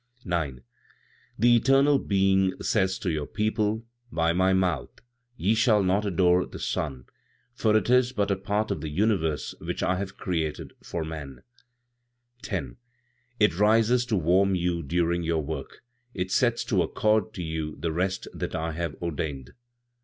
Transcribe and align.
9. 0.25 0.63
"The 1.37 1.55
eternal 1.57 1.99
Being 1.99 2.59
says 2.59 2.97
to 2.97 3.11
your 3.11 3.27
people, 3.27 3.85
by 4.11 4.33
my 4.33 4.51
mouth, 4.51 4.89
'Ye 5.37 5.53
shall 5.53 5.83
not 5.83 6.07
adore 6.07 6.47
the 6.47 6.57
sun, 6.57 7.05
for 7.53 7.77
it 7.77 7.87
is 7.87 8.11
but 8.11 8.31
a 8.31 8.35
part 8.35 8.71
of 8.71 8.81
the 8.81 8.89
universe 8.89 9.53
which 9.59 9.83
I 9.83 9.97
have 9.97 10.17
created 10.17 10.73
for 10.83 11.05
man; 11.05 11.43
10. 12.41 12.77
"It 13.39 13.59
rises 13.59 14.03
to 14.07 14.15
warm 14.17 14.55
you 14.55 14.81
during 14.81 15.21
your 15.21 15.43
work; 15.43 15.83
it 16.15 16.31
sets 16.31 16.63
to 16.65 16.81
accord 16.81 17.31
to 17.35 17.43
you 17.43 17.75
the 17.79 17.91
rest 17.91 18.27
that 18.33 18.55
I 18.55 18.71
have 18.71 18.95
ordained. 19.03 19.53